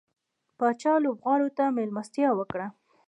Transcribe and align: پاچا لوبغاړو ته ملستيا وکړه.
پاچا 0.57 0.93
لوبغاړو 1.03 1.47
ته 1.57 1.63
ملستيا 1.77 2.29
وکړه. 2.35 2.67